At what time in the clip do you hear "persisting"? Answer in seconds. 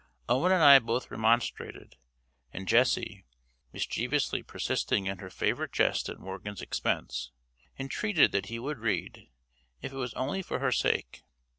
4.41-5.05